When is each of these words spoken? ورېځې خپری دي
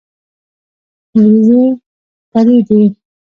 ورېځې 1.13 1.61
خپری 2.29 2.57
دي 2.67 2.81